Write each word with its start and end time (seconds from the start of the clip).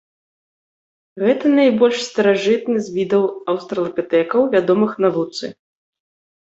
Гэта 1.23 1.45
найбольш 1.59 1.97
старажытны 2.09 2.77
з 2.87 2.97
відаў 2.97 3.23
аўстралапітэкаў, 3.55 4.53
вядомых 4.59 4.91
навуцы. 5.11 5.57